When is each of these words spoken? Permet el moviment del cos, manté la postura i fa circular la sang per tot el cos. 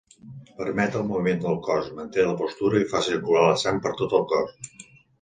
Permet 0.61 0.97
el 0.99 1.05
moviment 1.09 1.43
del 1.43 1.59
cos, 1.69 1.91
manté 2.01 2.27
la 2.31 2.33
postura 2.41 2.83
i 2.87 2.91
fa 2.97 3.05
circular 3.13 3.47
la 3.49 3.55
sang 3.67 3.81
per 3.89 3.97
tot 4.05 4.21
el 4.23 4.29
cos. 4.37 4.61